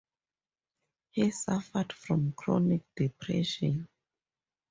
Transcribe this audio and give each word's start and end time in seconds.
He 1.11 1.29
suffered 1.29 1.93
from 1.93 2.31
chronic 2.31 2.81
depression. 2.95 3.87